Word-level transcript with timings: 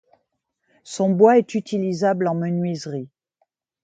Son 0.83 1.11
bois 1.11 1.37
est 1.37 1.53
utilisable 1.53 2.27
en 2.27 2.33
menuiserie. 2.33 3.07